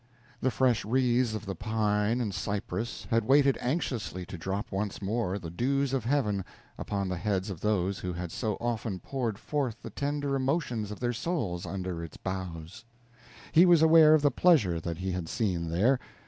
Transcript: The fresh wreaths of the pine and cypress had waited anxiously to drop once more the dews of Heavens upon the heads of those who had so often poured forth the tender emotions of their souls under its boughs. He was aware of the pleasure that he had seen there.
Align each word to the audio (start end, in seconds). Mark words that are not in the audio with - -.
The 0.39 0.49
fresh 0.49 0.83
wreaths 0.83 1.35
of 1.35 1.45
the 1.45 1.53
pine 1.53 2.21
and 2.21 2.33
cypress 2.33 3.05
had 3.11 3.23
waited 3.23 3.55
anxiously 3.61 4.25
to 4.25 4.35
drop 4.35 4.71
once 4.71 4.99
more 4.99 5.37
the 5.37 5.51
dews 5.51 5.93
of 5.93 6.05
Heavens 6.05 6.43
upon 6.75 7.07
the 7.07 7.17
heads 7.19 7.51
of 7.51 7.61
those 7.61 7.99
who 7.99 8.11
had 8.13 8.31
so 8.31 8.55
often 8.55 8.97
poured 8.97 9.37
forth 9.37 9.83
the 9.83 9.91
tender 9.91 10.33
emotions 10.33 10.89
of 10.89 10.99
their 11.01 11.13
souls 11.13 11.67
under 11.67 12.03
its 12.03 12.17
boughs. 12.17 12.83
He 13.51 13.63
was 13.63 13.83
aware 13.83 14.15
of 14.15 14.23
the 14.23 14.31
pleasure 14.31 14.79
that 14.79 14.97
he 14.97 15.11
had 15.11 15.29
seen 15.29 15.69
there. 15.69 15.99